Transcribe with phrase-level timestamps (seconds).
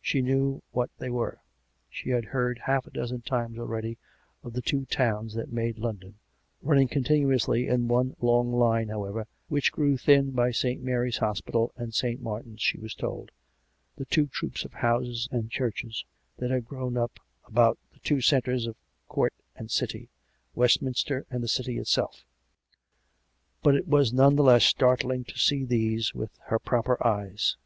[0.00, 1.40] She knew what they were;
[1.90, 3.98] she had heard half a dozen times already
[4.44, 6.14] of the two towns that made London—
[6.70, 10.80] running continuously in one long line, however, which grew thin by St.
[10.84, 12.20] Mary's Hospital and St.
[12.22, 13.32] Martin's, she was told—
[13.96, 16.04] the two troops of houses and churches
[16.36, 18.76] that had grown up about the two centres of
[19.08, 20.08] Court and City,
[20.54, 22.24] Westminster and the City itself.
[23.64, 27.56] But it was none the less startling to see these with her proper eyes.